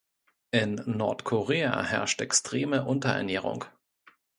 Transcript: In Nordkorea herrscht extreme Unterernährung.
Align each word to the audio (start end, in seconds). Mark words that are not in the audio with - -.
In 0.49 0.81
Nordkorea 0.87 1.83
herrscht 1.83 2.21
extreme 2.21 2.85
Unterernährung. 2.85 3.65